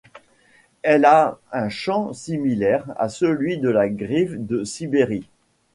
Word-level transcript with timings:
Elle 0.81 1.05
a 1.05 1.37
un 1.51 1.69
chant 1.69 2.11
similaire 2.11 2.85
à 2.97 3.07
celui 3.07 3.59
de 3.59 3.69
la 3.69 3.87
Grive 3.87 4.43
de 4.43 4.63
Sibérie. 4.63 5.29